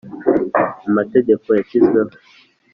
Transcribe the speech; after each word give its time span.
mu 0.81 0.89
mategeko 0.97 1.47
yashyizweho 1.57 2.11